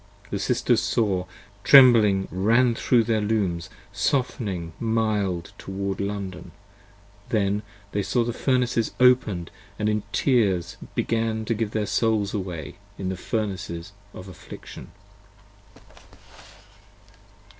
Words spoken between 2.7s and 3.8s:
thro' their Looms,